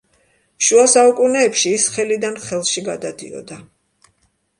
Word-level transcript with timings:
შუა 0.67 0.85
საუკუნეებში 0.93 1.73
ის 1.79 1.85
ხელიდან 1.97 2.39
ხელში 2.47 2.83
გადადიოდა. 2.87 3.59